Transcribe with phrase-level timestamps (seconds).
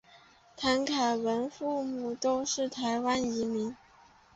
[0.57, 3.77] 谭凯文父母都是台湾移民。